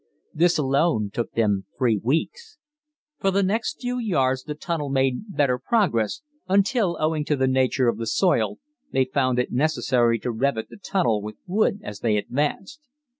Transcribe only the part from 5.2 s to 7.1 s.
better progress until,